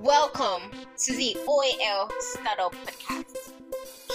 Welcome 0.00 0.70
to 0.96 1.12
the 1.14 1.36
OAL 1.46 2.10
Startup 2.20 2.74
Podcast. 2.86 3.52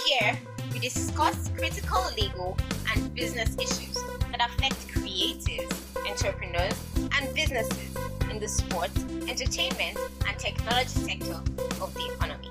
Here, 0.04 0.36
we 0.72 0.80
discuss 0.80 1.48
critical 1.56 2.02
legal 2.16 2.58
and 2.92 3.14
business 3.14 3.54
issues 3.54 3.94
that 4.32 4.50
affect 4.50 4.88
creatives, 4.88 5.72
entrepreneurs, 6.10 6.74
and 6.96 7.32
businesses 7.36 7.96
in 8.32 8.40
the 8.40 8.48
sports, 8.48 9.00
entertainment, 9.28 9.96
and 10.26 10.36
technology 10.40 10.88
sector 10.88 11.40
of 11.80 11.94
the 11.94 12.10
economy. 12.12 12.50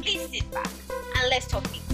Please 0.00 0.26
sit 0.30 0.50
back 0.50 0.70
and 1.18 1.28
let's 1.28 1.48
talk 1.48 1.70
people. 1.70 1.89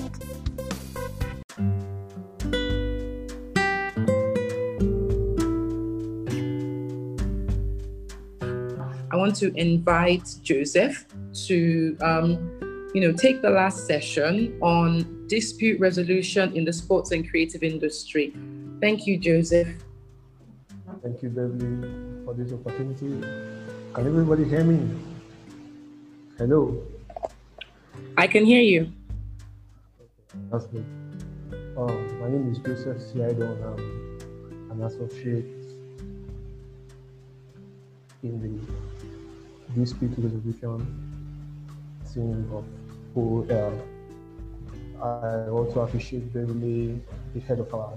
Want 9.26 9.36
to 9.36 9.52
invite 9.58 10.28
Joseph 10.42 11.04
to, 11.46 11.96
um, 12.00 12.30
you 12.94 13.00
know, 13.00 13.12
take 13.12 13.42
the 13.42 13.50
last 13.50 13.84
session 13.86 14.56
on 14.62 15.26
dispute 15.26 15.80
resolution 15.80 16.56
in 16.56 16.64
the 16.64 16.72
sports 16.72 17.10
and 17.10 17.28
creative 17.28 17.64
industry. 17.64 18.32
Thank 18.80 19.06
you, 19.06 19.18
Joseph. 19.18 19.68
Thank 21.02 21.22
you, 21.22 21.30
Beverly, 21.30 22.24
for 22.24 22.34
this 22.34 22.52
opportunity. 22.52 23.26
Can 23.94 24.06
everybody 24.06 24.44
hear 24.44 24.62
me? 24.62 24.78
Hello. 26.38 26.80
I 28.16 28.28
can 28.28 28.44
hear 28.44 28.62
you. 28.62 28.92
That's 30.52 30.66
good. 30.66 30.86
Uh, 31.76 31.92
my 32.22 32.28
name 32.30 32.52
is 32.52 32.58
Joseph 32.58 32.98
Siaidon. 32.98 33.58
I'm 34.70 34.80
an 34.80 34.86
associate 34.86 35.56
in 38.22 38.40
the 38.40 38.95
dispute 39.74 40.12
resolution 40.18 40.86
team 42.12 42.50
of 42.52 42.64
OAL. 43.16 43.74
I 45.02 45.48
also 45.50 45.80
appreciate 45.80 46.32
Beverly, 46.32 47.00
the 47.34 47.40
head 47.40 47.60
of 47.60 47.72
our 47.74 47.92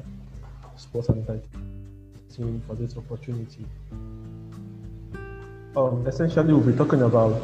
sports 0.75 1.09
and 1.09 1.25
team, 2.36 2.62
for 2.67 2.75
this 2.75 2.97
opportunity. 2.97 3.66
Um, 5.75 6.06
essentially, 6.08 6.53
we'll 6.53 6.72
be 6.72 6.78
talking 6.78 7.03
about 7.03 7.40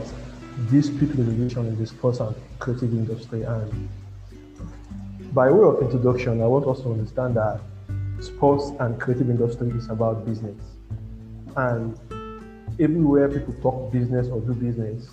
dispute 0.69 1.09
resolution 1.15 1.67
in 1.67 1.77
the 1.77 1.85
sports 1.85 2.19
and 2.19 2.35
creative 2.59 2.91
industry. 2.93 3.43
And 3.43 3.89
by 5.33 5.51
way 5.51 5.67
of 5.67 5.81
introduction, 5.81 6.41
I 6.41 6.47
want 6.47 6.65
us 6.65 6.81
to 6.81 6.91
understand 6.91 7.35
that 7.35 7.59
sports 8.19 8.71
and 8.79 8.99
creative 8.99 9.29
industry 9.29 9.69
is 9.69 9.89
about 9.89 10.25
business. 10.25 10.57
And 11.55 11.97
everywhere 12.79 13.29
people 13.29 13.53
talk 13.61 13.91
business 13.91 14.27
or 14.27 14.41
do 14.41 14.53
business, 14.53 15.09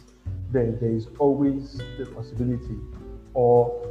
then 0.51 0.79
there 0.81 0.91
is 0.91 1.07
always 1.19 1.79
the 1.99 2.07
possibility, 2.15 2.79
or 3.35 3.89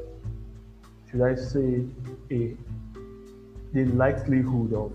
should 1.09 1.21
I 1.21 1.35
say, 1.35 1.83
a 2.31 2.55
the 3.73 3.85
likelihood 3.85 4.73
of 4.73 4.91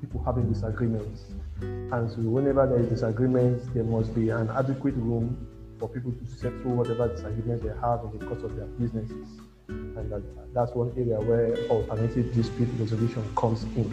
people 0.00 0.22
having 0.24 0.52
disagreements. 0.52 1.22
And 1.60 2.10
so, 2.10 2.18
whenever 2.18 2.66
there 2.66 2.80
is 2.80 2.88
disagreements, 2.88 3.66
there 3.72 3.84
must 3.84 4.14
be 4.14 4.30
an 4.30 4.50
adequate 4.50 4.94
room 4.96 5.46
for 5.78 5.88
people 5.88 6.12
to 6.12 6.26
settle 6.26 6.72
whatever 6.72 7.08
disagreements 7.08 7.64
they 7.64 7.72
have 7.80 8.00
in 8.04 8.18
the 8.18 8.26
course 8.26 8.42
of 8.42 8.56
their 8.56 8.66
businesses. 8.66 9.28
And 9.68 10.10
that, 10.10 10.22
that's 10.52 10.72
one 10.72 10.92
area 10.96 11.20
where 11.20 11.56
alternative 11.68 12.34
dispute 12.34 12.68
resolution 12.78 13.24
comes 13.36 13.62
in. 13.76 13.88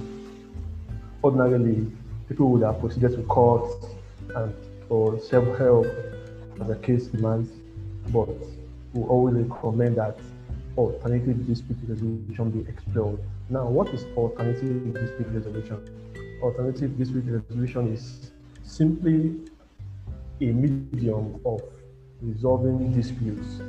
Ordinarily, 1.24 1.88
people 2.28 2.50
would 2.50 2.64
have 2.64 2.80
proceeded 2.80 3.12
to 3.12 3.24
court 3.24 3.70
and 4.36 4.54
for 4.88 5.20
self-help 5.20 5.86
as 6.62 6.68
the 6.68 6.76
case 6.82 7.08
demands, 7.08 7.50
but 8.10 8.30
we 8.94 9.04
always 9.04 9.36
recommend 9.36 9.98
that 9.98 10.18
alternative 10.78 11.46
dispute 11.48 11.78
resolution 11.88 12.52
be 12.52 12.70
explored. 12.70 13.20
Now, 13.50 13.68
what 13.68 13.90
is 13.90 14.06
alternative 14.18 14.94
dispute 14.94 15.28
resolution? 15.30 15.80
Alternative 16.42 16.98
dispute 16.98 17.26
resolution 17.28 17.94
is 17.94 18.32
simply 18.64 19.36
a 20.42 20.46
medium 20.46 21.40
of 21.46 21.62
resolving 22.22 22.92
disputes 22.94 23.60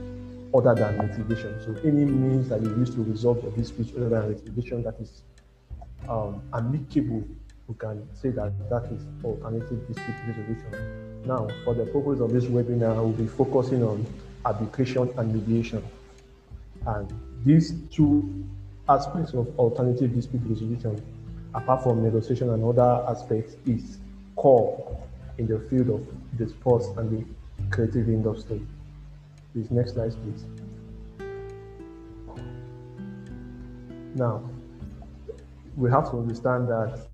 other 0.55 0.75
than 0.75 0.99
litigation. 0.99 1.61
So 1.65 1.75
any 1.87 2.05
means 2.05 2.49
that 2.49 2.63
you 2.63 2.71
use 2.77 2.95
to 2.95 3.03
resolve 3.03 3.43
your 3.43 3.53
disputes 3.53 3.91
other 3.97 4.09
than 4.09 4.29
litigation 4.29 4.83
that 4.85 4.95
is 5.01 5.23
um, 6.09 6.41
amicable, 6.53 7.25
we 7.69 7.75
can 7.77 8.07
say 8.15 8.31
that 8.31 8.53
that 8.69 8.85
is 8.93 9.07
alternative 9.25 9.87
dispute 9.89 10.15
resolution. 10.27 11.23
Now, 11.25 11.49
for 11.65 11.75
the 11.75 11.87
purpose 11.87 12.21
of 12.21 12.33
this 12.33 12.45
webinar, 12.45 12.97
we'll 12.97 13.13
be 13.13 13.27
focusing 13.27 13.83
on 13.83 14.07
arbitration 14.45 15.11
and 15.17 15.35
mediation. 15.35 15.83
And 16.87 17.11
these 17.45 17.73
two 17.91 18.45
aspects 18.89 19.33
of 19.33 19.59
alternative 19.59 20.15
dispute 20.15 20.43
resolution, 20.45 21.03
apart 21.55 21.83
from 21.83 22.03
negotiation 22.03 22.51
and 22.51 22.63
other 22.63 23.05
aspects, 23.09 23.57
is 23.67 23.99
core 24.37 25.01
in 25.39 25.47
the 25.47 25.59
field 25.71 25.89
of 25.89 26.07
the 26.39 26.49
sports 26.49 26.87
and 26.99 27.11
the 27.11 27.25
creative 27.75 28.09
industry. 28.09 28.61
Please, 29.53 29.71
next 29.71 29.95
slide, 29.95 30.13
please. 30.23 30.45
Now, 34.15 34.43
we 35.77 35.91
have 35.91 36.11
to 36.11 36.19
understand 36.19 36.69
that 36.69 37.09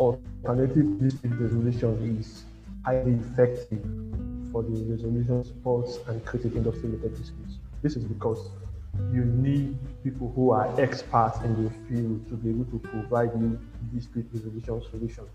alternative 0.00 0.98
dispute 0.98 1.34
resolution 1.38 2.18
is 2.18 2.44
highly 2.86 3.12
effective 3.12 3.84
for 4.50 4.62
the 4.62 4.84
resolution 4.90 5.44
sports 5.44 5.98
and 6.08 6.24
creative 6.24 6.56
industry 6.56 6.88
related 6.88 7.16
disputes. 7.16 7.58
This 7.82 7.96
is 7.96 8.04
because 8.04 8.50
you 9.12 9.24
need 9.24 9.76
people 10.02 10.32
who 10.34 10.52
are 10.52 10.68
experts 10.80 11.38
in 11.44 11.64
the 11.64 11.70
field 11.86 12.26
to 12.28 12.34
be 12.34 12.48
able 12.48 12.64
to 12.64 12.78
provide 12.78 13.30
you 13.38 13.58
dispute 13.94 14.26
resolution 14.32 14.82
solutions. 14.90 15.28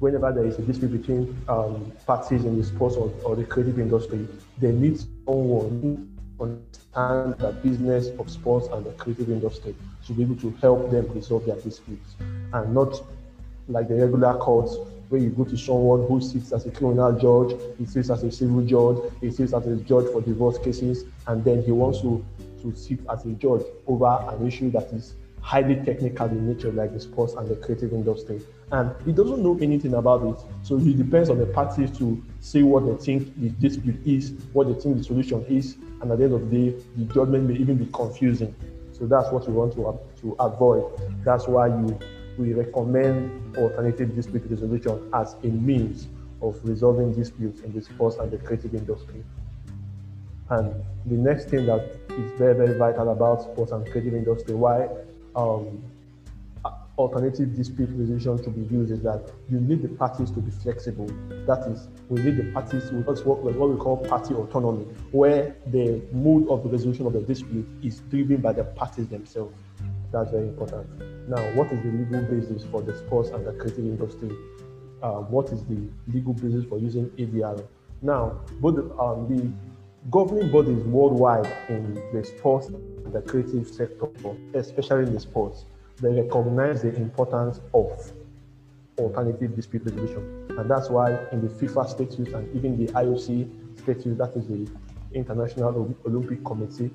Whenever 0.00 0.32
there 0.32 0.44
is 0.44 0.58
a 0.58 0.62
dispute 0.62 0.92
between 0.92 1.34
um, 1.48 1.90
parties 2.06 2.44
in 2.44 2.58
the 2.58 2.64
sports 2.64 2.96
or, 2.96 3.10
or, 3.24 3.36
the 3.36 3.44
creative 3.44 3.78
industry, 3.78 4.28
they 4.58 4.72
need 4.72 5.00
someone 5.24 5.80
who 5.80 6.44
understands 6.44 7.38
the 7.38 7.52
business 7.62 8.08
of 8.18 8.28
sports 8.28 8.66
and 8.72 8.84
the 8.84 8.90
creative 8.92 9.30
industry 9.30 9.74
to 10.06 10.12
be 10.12 10.22
able 10.22 10.36
to 10.36 10.50
help 10.60 10.90
them 10.90 11.10
resolve 11.14 11.46
their 11.46 11.56
disputes 11.60 12.16
and 12.52 12.74
not 12.74 13.00
like 13.68 13.88
the 13.88 13.94
regular 13.94 14.34
courts 14.34 14.76
where 15.08 15.20
you 15.20 15.30
go 15.30 15.44
to 15.44 15.56
someone 15.56 16.06
who 16.06 16.20
sits 16.20 16.52
as 16.52 16.66
a 16.66 16.70
criminal 16.70 17.12
judge, 17.12 17.60
he 17.78 17.86
sits 17.86 18.10
as 18.10 18.22
a 18.22 18.30
civil 18.30 18.62
judge, 18.62 19.12
he 19.20 19.30
sits 19.30 19.52
as 19.52 19.66
a 19.66 19.76
judge 19.76 20.06
for 20.12 20.20
divorce 20.22 20.58
cases, 20.58 21.04
and 21.26 21.44
then 21.44 21.62
he 21.62 21.70
wants 21.70 22.00
to 22.00 22.24
to 22.64 22.74
sit 22.74 22.98
as 23.10 23.24
a 23.26 23.30
judge 23.32 23.62
over 23.86 24.18
an 24.30 24.46
issue 24.46 24.70
that 24.70 24.84
is 24.92 25.14
highly 25.40 25.76
technical 25.84 26.26
in 26.26 26.48
nature, 26.48 26.72
like 26.72 26.92
the 26.92 26.98
sports 27.00 27.34
and 27.34 27.46
the 27.46 27.54
creative 27.56 27.92
industry. 27.92 28.40
And 28.72 28.90
he 29.04 29.12
doesn't 29.12 29.42
know 29.42 29.58
anything 29.60 29.94
about 29.94 30.24
it. 30.24 30.42
So 30.66 30.78
he 30.78 30.94
depends 30.94 31.28
on 31.28 31.38
the 31.38 31.46
parties 31.46 31.96
to 31.98 32.24
say 32.40 32.62
what 32.62 32.86
they 32.86 32.96
think 33.04 33.38
the 33.38 33.50
dispute 33.50 34.00
is, 34.06 34.32
what 34.54 34.68
they 34.68 34.80
think 34.80 34.96
the 34.96 35.04
solution 35.04 35.44
is, 35.44 35.76
and 36.00 36.10
at 36.10 36.18
the 36.18 36.24
end 36.24 36.32
of 36.32 36.50
the 36.50 36.70
day, 36.70 36.82
the 36.96 37.04
judgment 37.12 37.48
may 37.48 37.56
even 37.56 37.76
be 37.76 37.86
confusing. 37.92 38.54
So 38.92 39.06
that's 39.06 39.30
what 39.30 39.46
we 39.46 39.52
want 39.52 39.74
to, 39.74 39.98
to 40.22 40.36
avoid. 40.40 40.84
That's 41.24 41.46
why 41.46 41.66
you, 41.66 41.98
we 42.38 42.52
recommend 42.52 43.56
alternative 43.56 44.14
dispute 44.14 44.44
resolution 44.48 45.10
as 45.14 45.34
a 45.42 45.46
means 45.46 46.08
of 46.42 46.58
resolving 46.64 47.12
disputes 47.14 47.60
in 47.62 47.72
the 47.72 47.82
sports 47.82 48.16
and 48.16 48.30
the 48.30 48.38
creative 48.38 48.74
industry. 48.74 49.24
And 50.50 50.74
the 51.06 51.14
next 51.14 51.48
thing 51.48 51.66
that 51.66 51.80
is 52.10 52.32
very, 52.38 52.54
very 52.54 52.78
vital 52.78 53.10
about 53.10 53.42
sports 53.42 53.72
and 53.72 53.88
creative 53.90 54.14
industry, 54.14 54.54
why 54.54 54.88
um, 55.34 55.82
alternative 56.98 57.56
dispute 57.56 57.88
resolution 57.92 58.42
to 58.42 58.50
be 58.50 58.62
used 58.72 58.92
is 58.92 59.00
that 59.02 59.32
you 59.50 59.58
need 59.58 59.82
the 59.82 59.88
parties 59.88 60.30
to 60.30 60.40
be 60.40 60.50
flexible. 60.50 61.06
That 61.46 61.66
is, 61.68 61.88
we 62.08 62.22
need 62.22 62.36
the 62.36 62.52
parties 62.52 62.88
to 62.90 62.96
what, 62.96 63.24
what 63.24 63.70
we 63.70 63.76
call 63.76 63.96
party 63.96 64.34
autonomy, 64.34 64.84
where 65.10 65.56
the 65.68 66.02
mood 66.12 66.48
of 66.48 66.62
the 66.62 66.68
resolution 66.68 67.06
of 67.06 67.14
the 67.14 67.20
dispute 67.20 67.66
is 67.82 68.00
driven 68.10 68.38
by 68.40 68.52
the 68.52 68.64
parties 68.64 69.08
themselves. 69.08 69.56
That's 70.12 70.30
very 70.30 70.48
important. 70.48 71.13
Now, 71.26 71.40
what 71.54 71.72
is 71.72 71.82
the 71.82 71.90
legal 71.90 72.22
basis 72.22 72.64
for 72.70 72.82
the 72.82 72.96
sports 72.98 73.30
and 73.30 73.46
the 73.46 73.52
creative 73.52 73.78
industry? 73.86 74.30
Uh, 75.02 75.20
what 75.20 75.46
is 75.50 75.62
the 75.64 75.88
legal 76.12 76.34
basis 76.34 76.64
for 76.66 76.78
using 76.78 77.06
ADR? 77.10 77.64
Now, 78.02 78.40
both 78.60 78.78
um, 79.00 79.26
the 79.28 79.50
governing 80.10 80.50
bodies 80.50 80.82
worldwide 80.84 81.50
in 81.70 81.94
the 82.12 82.24
sports 82.24 82.66
and 82.66 83.12
the 83.12 83.22
creative 83.22 83.66
sector, 83.66 84.08
especially 84.52 85.04
in 85.04 85.14
the 85.14 85.20
sports, 85.20 85.64
they 86.02 86.12
recognize 86.12 86.82
the 86.82 86.94
importance 86.96 87.60
of 87.72 88.12
alternative 88.98 89.56
dispute 89.56 89.84
resolution. 89.86 90.46
And 90.58 90.70
that's 90.70 90.90
why 90.90 91.12
in 91.32 91.40
the 91.40 91.48
FIFA 91.48 91.88
statutes 91.88 92.32
and 92.32 92.54
even 92.54 92.76
the 92.76 92.92
IOC 92.92 93.78
statutes, 93.78 94.18
that 94.18 94.36
is 94.36 94.46
the 94.46 94.68
International 95.14 95.94
Olympic 96.06 96.44
Committee, 96.44 96.90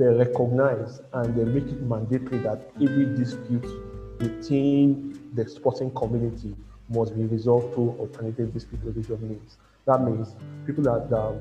they 0.00 0.06
recognize 0.06 1.02
and 1.12 1.36
they 1.36 1.44
make 1.44 1.70
it 1.70 1.82
mandatory 1.82 2.38
that 2.38 2.70
every 2.76 3.04
dispute 3.16 3.66
within 4.18 5.20
the 5.34 5.46
sporting 5.46 5.90
community 5.90 6.56
must 6.88 7.14
be 7.14 7.24
resolved 7.24 7.74
through 7.74 7.90
alternative 7.98 8.52
dispute 8.54 8.80
resolution 8.82 9.28
means. 9.28 9.58
That 9.84 10.02
means 10.02 10.34
people 10.66 10.84
that 10.84 11.12
um, 11.12 11.38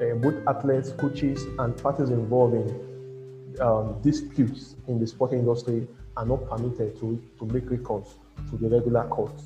uh, 0.00 0.14
both 0.16 0.34
athletes, 0.48 0.92
coaches, 0.98 1.44
and 1.60 1.76
parties 1.80 2.10
involved 2.10 2.54
in 2.54 3.60
um, 3.60 4.02
disputes 4.02 4.74
in 4.88 4.98
the 4.98 5.06
sporting 5.06 5.38
industry 5.38 5.86
are 6.16 6.26
not 6.26 6.48
permitted 6.48 6.98
to, 6.98 7.22
to 7.38 7.46
make 7.46 7.70
recourse 7.70 8.16
to 8.50 8.56
the 8.56 8.68
regular 8.68 9.04
courts. 9.04 9.44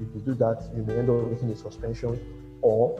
If 0.00 0.08
you 0.14 0.20
do 0.24 0.34
that, 0.34 0.66
you 0.74 0.82
may 0.82 0.98
end 0.98 1.10
up 1.10 1.28
getting 1.30 1.50
a 1.50 1.56
suspension 1.56 2.18
or 2.62 2.98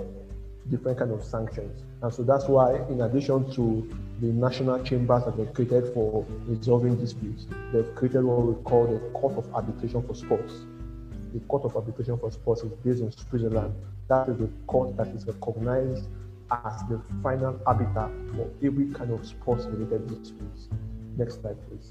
different 0.70 0.98
kind 0.98 1.12
of 1.12 1.22
sanctions. 1.22 1.82
And 2.02 2.12
so 2.12 2.22
that's 2.22 2.46
why, 2.46 2.76
in 2.88 3.00
addition 3.00 3.50
to 3.52 3.88
the 4.20 4.26
national 4.26 4.82
chambers 4.82 5.24
that 5.24 5.36
were 5.36 5.46
created 5.46 5.92
for 5.94 6.26
resolving 6.46 6.96
disputes, 6.96 7.46
they've 7.72 7.94
created 7.94 8.24
what 8.24 8.42
we 8.46 8.62
call 8.64 8.86
the 8.86 8.98
Court 9.10 9.36
of 9.36 9.54
Arbitration 9.54 10.02
for 10.06 10.14
Sports. 10.14 10.52
The 11.32 11.40
Court 11.40 11.64
of 11.64 11.76
Arbitration 11.76 12.18
for 12.18 12.30
Sports 12.30 12.62
is 12.62 12.72
based 12.84 13.00
in 13.00 13.12
Switzerland. 13.12 13.74
That 14.08 14.28
is 14.28 14.38
the 14.38 14.48
court 14.66 14.96
that 14.96 15.08
is 15.08 15.26
recognized 15.26 16.06
as 16.50 16.82
the 16.88 17.00
final 17.22 17.60
arbiter 17.66 18.08
for 18.34 18.48
every 18.64 18.86
kind 18.92 19.10
of 19.10 19.26
sports 19.26 19.64
related 19.66 20.06
disputes. 20.06 20.68
Next 21.16 21.40
slide, 21.40 21.56
please. 21.68 21.90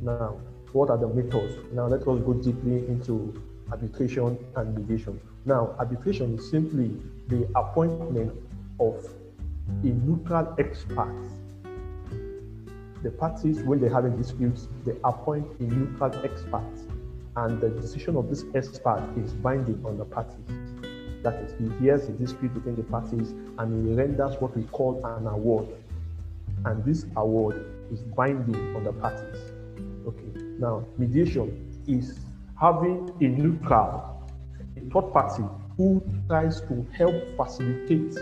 Now, 0.00 0.40
what 0.72 0.90
are 0.90 0.98
the 0.98 1.08
methods? 1.08 1.56
Now, 1.72 1.86
let 1.86 2.00
us 2.00 2.04
go 2.04 2.34
deeply 2.34 2.86
into 2.88 3.42
arbitration 3.74 4.38
and 4.54 4.78
mediation. 4.78 5.20
Now, 5.44 5.74
arbitration 5.80 6.38
is 6.38 6.48
simply 6.48 6.92
the 7.28 7.48
appointment 7.56 8.32
of 8.78 9.04
a 9.82 9.86
neutral 9.86 10.54
expert. 10.58 11.12
The 13.02 13.10
parties, 13.10 13.62
when 13.62 13.80
they 13.80 13.88
have 13.88 14.04
a 14.04 14.10
dispute, 14.10 14.60
they 14.86 14.94
appoint 15.02 15.46
a 15.58 15.64
neutral 15.64 16.12
expert, 16.24 16.72
and 17.36 17.60
the 17.60 17.68
decision 17.68 18.16
of 18.16 18.30
this 18.30 18.44
expert 18.54 19.02
is 19.16 19.32
binding 19.32 19.84
on 19.84 19.98
the 19.98 20.04
parties. 20.04 20.38
That 21.24 21.34
is, 21.42 21.52
he 21.58 21.68
hears 21.82 22.06
the 22.06 22.12
dispute 22.12 22.54
between 22.54 22.76
the 22.76 22.84
parties 22.84 23.34
and 23.58 23.88
he 23.88 23.94
renders 23.94 24.36
what 24.40 24.56
we 24.56 24.62
call 24.64 25.04
an 25.04 25.26
award. 25.26 25.66
And 26.66 26.84
this 26.84 27.06
award 27.16 27.64
is 27.90 28.00
binding 28.02 28.76
on 28.76 28.84
the 28.84 28.92
parties. 28.92 29.40
Okay, 30.06 30.42
now 30.58 30.84
mediation 30.98 31.82
is 31.88 32.20
having 32.64 33.10
a 33.20 33.24
neutral, 33.24 34.26
a 34.78 34.80
third 34.90 35.12
party 35.12 35.44
who 35.76 36.02
tries 36.28 36.62
to 36.62 36.86
help 36.96 37.14
facilitate 37.36 38.16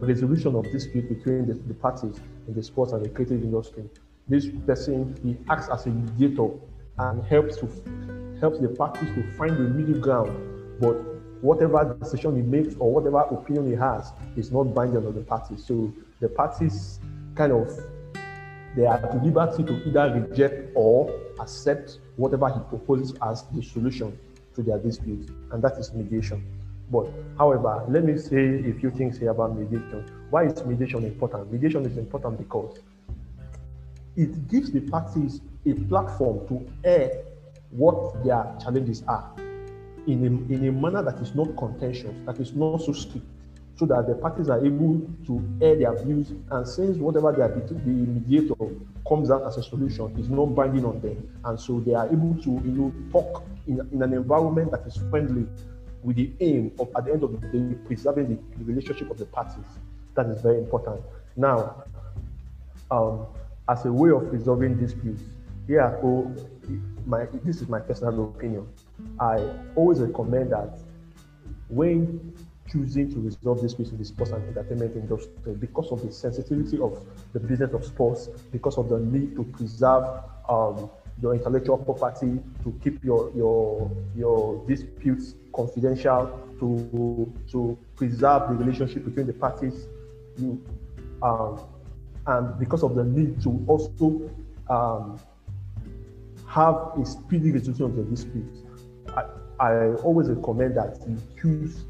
resolution 0.00 0.54
of 0.54 0.64
dispute 0.72 1.06
between 1.10 1.46
the, 1.46 1.52
the 1.68 1.74
parties 1.74 2.18
in 2.48 2.54
the 2.54 2.62
sports 2.62 2.92
and 2.92 3.04
the 3.04 3.08
creative 3.10 3.42
industry. 3.42 3.84
This 4.28 4.46
person 4.66 5.14
he 5.22 5.36
acts 5.50 5.68
as 5.68 5.84
a 5.84 5.90
mediator 5.90 6.48
and 6.98 7.22
helps 7.24 7.56
to 7.58 7.66
helps 8.40 8.60
the 8.60 8.68
parties 8.68 9.10
to 9.14 9.22
find 9.36 9.58
the 9.58 9.68
middle 9.68 10.00
ground. 10.00 10.32
But 10.80 10.94
whatever 11.42 11.94
decision 12.00 12.36
he 12.36 12.42
makes 12.42 12.74
or 12.78 12.90
whatever 12.90 13.18
opinion 13.18 13.68
he 13.68 13.76
has 13.76 14.10
is 14.36 14.50
not 14.50 14.72
binding 14.74 15.06
on 15.06 15.14
the 15.14 15.20
parties. 15.20 15.66
So 15.66 15.92
the 16.20 16.30
parties 16.30 16.98
kind 17.34 17.52
of 17.52 17.68
they 18.76 18.86
are 18.86 18.96
at 18.96 19.24
liberty 19.24 19.62
to 19.64 19.74
either 19.86 20.20
reject 20.20 20.70
or 20.74 21.12
accept 21.40 21.98
whatever 22.16 22.48
he 22.48 22.60
proposes 22.68 23.14
as 23.22 23.44
the 23.54 23.62
solution 23.62 24.18
to 24.54 24.62
their 24.62 24.78
dispute, 24.78 25.28
and 25.52 25.62
that 25.62 25.78
is 25.78 25.92
mediation. 25.92 26.42
But 26.90 27.06
however, 27.38 27.84
let 27.88 28.04
me 28.04 28.18
say 28.18 28.68
a 28.68 28.74
few 28.74 28.90
things 28.90 29.18
here 29.18 29.30
about 29.30 29.56
mediation. 29.56 30.04
Why 30.30 30.44
is 30.44 30.64
mediation 30.64 31.04
important? 31.04 31.52
Mediation 31.52 31.86
is 31.86 31.96
important 31.96 32.38
because 32.38 32.78
it 34.16 34.48
gives 34.48 34.70
the 34.70 34.80
parties 34.80 35.40
a 35.64 35.72
platform 35.72 36.46
to 36.48 36.68
air 36.84 37.24
what 37.70 38.22
their 38.24 38.54
challenges 38.62 39.02
are 39.08 39.34
in 40.06 40.22
a, 40.50 40.52
in 40.52 40.68
a 40.68 40.72
manner 40.72 41.02
that 41.02 41.16
is 41.22 41.34
not 41.34 41.56
contentious, 41.56 42.12
that 42.26 42.38
is 42.38 42.52
not 42.52 42.82
so 42.82 42.92
strict, 42.92 43.26
so 43.76 43.86
that 43.86 44.06
the 44.06 44.14
parties 44.14 44.48
are 44.48 44.64
able 44.64 45.00
to 45.26 45.42
air 45.60 45.76
their 45.76 46.04
views. 46.04 46.32
And 46.50 46.66
since 46.66 46.98
whatever 46.98 47.32
they 47.32 47.42
are, 47.42 47.48
the 47.48 47.74
mediator 47.84 48.54
comes 49.08 49.30
out 49.30 49.44
as 49.46 49.56
a 49.56 49.62
solution 49.62 50.14
is 50.18 50.28
not 50.28 50.54
binding 50.54 50.84
on 50.84 51.00
them, 51.00 51.28
and 51.44 51.58
so 51.58 51.80
they 51.80 51.94
are 51.94 52.06
able 52.06 52.34
to 52.42 52.50
you 52.50 52.72
know 52.72 52.94
talk 53.10 53.44
in, 53.66 53.80
in 53.92 54.02
an 54.02 54.12
environment 54.12 54.70
that 54.70 54.86
is 54.86 54.96
friendly, 55.10 55.46
with 56.02 56.16
the 56.16 56.30
aim 56.40 56.72
of 56.78 56.88
at 56.96 57.04
the 57.04 57.12
end 57.12 57.22
of 57.22 57.40
the 57.40 57.46
day 57.48 57.76
preserving 57.86 58.28
the, 58.28 58.58
the 58.58 58.64
relationship 58.64 59.10
of 59.10 59.18
the 59.18 59.26
parties. 59.26 59.64
That 60.14 60.26
is 60.26 60.40
very 60.42 60.58
important. 60.58 61.00
Now, 61.36 61.84
um, 62.90 63.26
as 63.68 63.84
a 63.86 63.92
way 63.92 64.10
of 64.10 64.30
resolving 64.32 64.78
disputes, 64.78 65.22
here 65.66 65.98
oh, 66.02 66.34
my 67.06 67.26
this 67.44 67.60
is 67.62 67.68
my 67.68 67.80
personal 67.80 68.24
opinion. 68.36 68.68
I 69.18 69.48
always 69.74 70.00
recommend 70.00 70.52
that 70.52 70.78
when 71.68 72.34
choosing 72.72 73.10
to 73.10 73.20
resolve 73.20 73.60
disputes 73.60 73.90
in 73.90 73.98
the 73.98 74.04
sports 74.04 74.32
and 74.32 74.42
entertainment 74.48 74.96
industry 74.96 75.54
because 75.60 75.92
of 75.92 76.02
the 76.02 76.10
sensitivity 76.10 76.78
of 76.80 76.98
the 77.32 77.40
business 77.40 77.72
of 77.74 77.84
sports, 77.84 78.28
because 78.50 78.78
of 78.78 78.88
the 78.88 78.98
need 78.98 79.36
to 79.36 79.44
preserve 79.44 80.04
um, 80.48 80.90
your 81.20 81.34
intellectual 81.34 81.76
property, 81.76 82.40
to 82.64 82.80
keep 82.82 83.02
your 83.04 83.30
your 83.36 83.90
your 84.16 84.64
disputes 84.66 85.34
confidential, 85.54 86.40
to 86.58 87.32
to 87.50 87.78
preserve 87.96 88.48
the 88.48 88.54
relationship 88.54 89.04
between 89.04 89.26
the 89.26 89.32
parties, 89.32 89.86
um, 91.22 91.60
and 92.26 92.58
because 92.58 92.82
of 92.82 92.94
the 92.94 93.04
need 93.04 93.40
to 93.42 93.62
also 93.68 94.30
um, 94.70 95.20
have 96.46 96.92
a 97.00 97.04
speedy 97.04 97.52
resolution 97.52 97.84
of 97.84 97.96
the 97.96 98.02
dispute. 98.04 98.52
I, 99.16 99.24
I 99.60 99.94
always 100.02 100.28
recommend 100.28 100.76
that 100.76 100.98
you 101.06 101.18
choose 101.40 101.84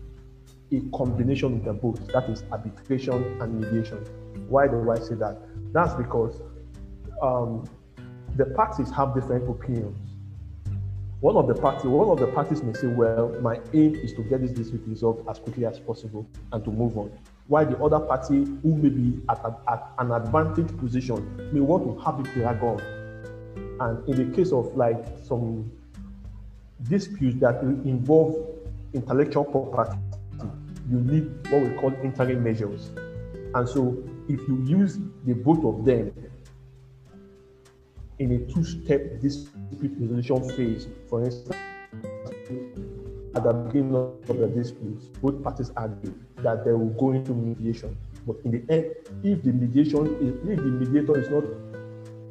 a 0.73 0.81
combination 0.97 1.55
of 1.55 1.65
the 1.65 1.73
both, 1.73 2.07
that 2.09 2.29
is 2.31 2.45
arbitration 2.51 3.41
and 3.41 3.61
mediation. 3.61 3.99
Why 4.49 4.67
do 4.69 4.91
I 4.91 4.99
say 4.99 5.15
that? 5.17 5.39
That's 5.73 5.95
because 5.95 6.41
um, 7.23 7.69
the 8.37 8.47
parties 8.47 8.91
have 8.91 9.15
different 9.15 9.49
opinions. 9.49 9.97
One 11.21 11.37
of 11.37 11.47
the 11.47 11.55
party, 11.55 11.87
one 11.87 12.09
of 12.09 12.19
the 12.19 12.27
parties 12.33 12.63
may 12.63 12.73
say, 12.73 12.89
"Well, 12.89 13.37
my 13.41 13.61
aim 13.75 13.95
is 13.95 14.13
to 14.15 14.23
get 14.25 14.41
this 14.41 14.51
dispute 14.51 14.83
resolved 14.89 15.29
as 15.29 15.39
quickly 15.39 15.67
as 15.67 15.79
possible 15.79 16.27
and 16.51 16.65
to 16.65 16.71
move 16.71 16.99
on." 16.99 17.13
While 17.47 17.67
the 17.67 17.79
other 17.79 18.01
party, 18.01 18.45
who 18.45 18.77
may 18.77 18.89
be 18.89 19.21
at, 19.29 19.39
a, 19.45 19.55
at 19.71 19.89
an 19.99 20.11
advantage 20.11 20.77
position, 20.79 21.53
may 21.53 21.61
want 21.61 21.85
to 21.85 22.05
have 22.05 22.19
it 22.19 22.33
drag 22.35 22.61
on. 22.63 22.81
And 23.79 24.09
in 24.09 24.31
the 24.31 24.37
case 24.37 24.53
of 24.53 24.75
like 24.77 25.05
some 25.23 25.71
disputes 26.89 27.39
that 27.41 27.63
involve 27.63 28.35
intellectual 28.93 29.45
property, 29.45 29.99
you 30.91 31.01
need 31.01 31.25
what 31.51 31.63
we 31.63 31.71
call 31.77 31.93
interim 32.03 32.43
measures. 32.43 32.91
And 33.55 33.69
so 33.69 34.03
if 34.29 34.41
you 34.49 34.63
use 34.65 34.99
the 35.25 35.35
both 35.35 35.65
of 35.65 35.85
them 35.85 36.13
in 38.19 38.33
a 38.33 38.39
two-step 38.53 39.21
dispute 39.21 39.93
resolution 39.99 40.49
phase, 40.57 40.89
for 41.09 41.25
instance, 41.25 41.57
at 43.35 43.43
the 43.45 43.53
beginning 43.53 43.95
of 43.95 44.27
the 44.27 44.47
dispute, 44.49 45.01
both 45.21 45.43
parties 45.43 45.71
agree 45.77 46.13
that 46.39 46.65
they 46.65 46.73
will 46.73 46.91
go 46.91 47.13
into 47.13 47.33
mediation. 47.33 47.97
But 48.27 48.37
in 48.45 48.53
the 48.53 48.73
end, 48.73 48.95
if 49.25 49.43
the 49.43 49.53
mediation 49.53 50.07
is, 50.17 50.35
if 50.49 50.59
the 50.59 50.71
mediator 50.71 51.19
is 51.19 51.29
not 51.31 51.45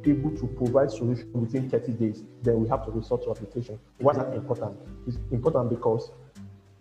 able 0.04 0.30
to 0.30 0.46
provide 0.56 0.90
solution 0.90 1.30
within 1.32 1.68
30 1.68 1.92
days, 1.92 2.24
then 2.42 2.60
we 2.60 2.68
have 2.68 2.84
to 2.86 2.90
resort 2.90 3.22
to 3.24 3.28
arbitration. 3.30 3.78
Why 3.98 4.12
is 4.12 4.18
that 4.18 4.34
important? 4.34 4.76
It's 5.06 5.18
important 5.30 5.70
because 5.70 6.10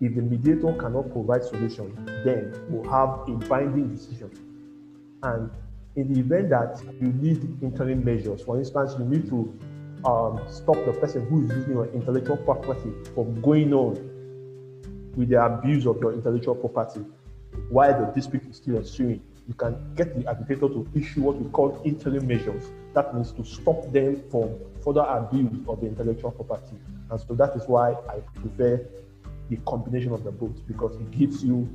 if 0.01 0.15
the 0.15 0.21
mediator 0.21 0.73
cannot 0.73 1.11
provide 1.11 1.43
solution, 1.43 1.93
then 2.25 2.51
we'll 2.69 2.89
have 2.89 3.27
a 3.29 3.47
binding 3.47 3.95
decision. 3.95 4.31
And 5.21 5.51
in 5.95 6.11
the 6.11 6.19
event 6.19 6.49
that 6.49 6.81
you 6.99 7.13
need 7.13 7.61
interim 7.61 8.03
measures, 8.03 8.41
for 8.41 8.57
instance, 8.57 8.95
you 8.97 9.05
need 9.05 9.29
to 9.29 9.53
um, 10.03 10.41
stop 10.49 10.83
the 10.85 10.93
person 10.99 11.27
who 11.27 11.45
is 11.45 11.51
using 11.51 11.73
your 11.73 11.85
intellectual 11.93 12.37
property 12.37 12.91
from 13.13 13.39
going 13.41 13.73
on 13.73 13.93
with 15.15 15.29
the 15.29 15.43
abuse 15.43 15.85
of 15.85 15.99
your 16.01 16.13
intellectual 16.13 16.55
property 16.55 17.05
while 17.69 17.93
the 17.99 18.11
dispute 18.13 18.43
is 18.49 18.55
still 18.55 18.77
ensuing. 18.77 19.21
You 19.47 19.53
can 19.53 19.93
get 19.95 20.17
the 20.17 20.27
arbitrator 20.27 20.67
to 20.69 20.87
issue 20.95 21.21
what 21.21 21.35
we 21.35 21.47
call 21.51 21.79
interim 21.85 22.25
measures. 22.25 22.71
That 22.93 23.13
means 23.13 23.31
to 23.33 23.43
stop 23.43 23.91
them 23.91 24.23
from 24.31 24.57
further 24.83 25.01
abuse 25.01 25.59
of 25.67 25.81
the 25.81 25.87
intellectual 25.87 26.31
property. 26.31 26.77
And 27.11 27.19
so 27.19 27.35
that 27.35 27.55
is 27.55 27.63
why 27.67 27.91
I 28.09 28.19
prefer 28.39 28.83
the 29.51 29.57
combination 29.67 30.13
of 30.13 30.23
the 30.23 30.31
both 30.31 30.65
because 30.65 30.95
it 30.95 31.11
gives 31.11 31.43
you 31.43 31.69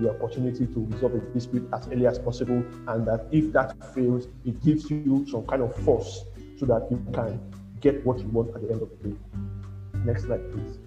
the 0.00 0.10
opportunity 0.10 0.66
to 0.66 0.86
resolve 0.90 1.14
a 1.14 1.20
dispute 1.32 1.66
as 1.72 1.86
early 1.88 2.06
as 2.06 2.18
possible, 2.18 2.64
and 2.88 3.06
that 3.06 3.26
if 3.30 3.52
that 3.52 3.72
fails, 3.94 4.26
it 4.44 4.60
gives 4.64 4.90
you 4.90 5.24
some 5.30 5.46
kind 5.46 5.62
of 5.62 5.74
force 5.84 6.24
so 6.58 6.66
that 6.66 6.88
you 6.90 7.00
can 7.14 7.40
get 7.80 8.04
what 8.04 8.18
you 8.18 8.26
want 8.28 8.54
at 8.56 8.62
the 8.62 8.72
end 8.72 8.82
of 8.82 8.90
the 8.90 9.10
day. 9.10 9.16
Next 10.04 10.24
slide, 10.24 10.40
please. 10.52 10.78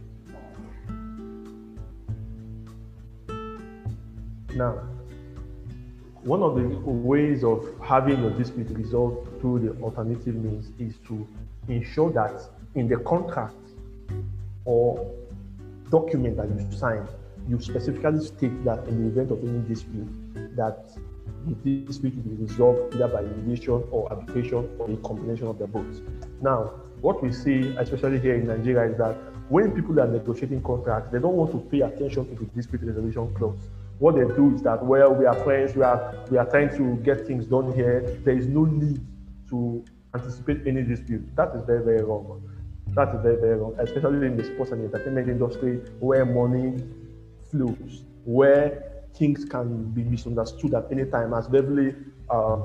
Now, 4.56 4.82
one 6.24 6.44
of 6.44 6.56
the 6.56 6.68
ways 6.86 7.44
of 7.46 7.66
having 7.82 8.20
your 8.22 8.32
dispute 8.32 8.70
resolved 8.72 9.40
through 9.40 9.60
the 9.60 9.82
alternative 9.82 10.36
means 10.36 10.72
is 10.78 10.98
to 11.08 11.26
ensure 11.70 12.12
that 12.12 12.42
in 12.76 12.90
the 12.90 12.98
contract 12.98 13.56
or 14.66 15.10
document 15.94 16.36
that 16.38 16.50
you 16.50 16.78
sign, 16.78 17.08
you 17.48 17.60
specifically 17.62 18.20
state 18.26 18.58
that 18.66 18.88
in 18.88 18.96
the 19.02 19.08
event 19.12 19.30
of 19.32 19.40
any 19.48 19.62
dispute, 19.68 20.10
that 20.56 20.90
the 21.46 21.82
dispute 21.86 22.16
will 22.16 22.24
be 22.24 22.44
resolved 22.44 22.96
either 22.96 23.08
by 23.08 23.22
mediation 23.22 23.84
or 23.92 24.12
arbitration 24.12 24.68
or 24.80 24.90
a 24.90 24.98
combination 24.98 25.48
of 25.48 25.60
the 25.60 25.68
both. 25.68 26.02
Now, 26.42 26.72
what 27.02 27.22
we 27.22 27.32
see, 27.32 27.76
especially 27.78 28.20
here 28.20 28.36
in 28.36 28.48
Nigeria, 28.48 28.92
is 28.92 28.98
that 28.98 29.16
when 29.50 29.72
people 29.74 30.00
are 30.00 30.08
negotiating 30.08 30.64
contracts, 30.64 31.12
they 31.12 31.20
don't 31.20 31.36
want 31.36 31.52
to 31.52 31.60
pay 31.70 31.82
attention 31.82 32.26
to 32.30 32.36
the 32.44 32.46
dispute 32.56 32.82
resolution 32.82 33.32
clause. 33.36 33.60
What 34.00 34.16
they 34.16 34.26
do 34.36 34.56
is 34.56 34.64
that, 34.64 34.84
well, 34.84 35.14
we 35.14 35.26
are 35.26 35.36
friends, 35.44 35.76
we 35.76 35.84
are 35.84 36.26
we 36.32 36.38
are 36.38 36.50
trying 36.50 36.76
to 36.78 36.96
get 37.04 37.28
things 37.28 37.46
done 37.46 37.72
here. 37.74 38.02
There 38.24 38.38
is 38.38 38.48
no 38.48 38.66
need 38.66 39.00
to 39.50 39.86
anticipate 40.16 40.66
any 40.66 40.82
dispute. 40.82 41.24
That 41.36 41.56
is 41.56 41.64
very, 41.66 41.84
very 41.84 42.04
wrong. 42.04 42.42
That 42.96 43.16
is 43.16 43.22
very, 43.22 43.38
very 43.38 43.56
wrong, 43.56 43.76
especially 43.80 44.28
in 44.28 44.38
the 44.38 44.44
sports 44.44 44.72
and 44.72 44.84
entertainment 44.86 45.28
industry 45.28 45.78
where 46.00 46.26
money 46.26 46.78
flows, 47.50 48.04
where 48.24 48.84
things 49.16 49.46
can 49.46 49.86
be 49.94 50.04
misunderstood 50.04 50.76
at 50.76 50.92
any 50.92 51.06
time, 51.06 51.34
as 51.34 51.48
Beverly 51.48 51.96
uh, 52.30 52.58